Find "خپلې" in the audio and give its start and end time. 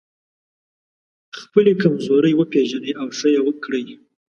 1.39-1.71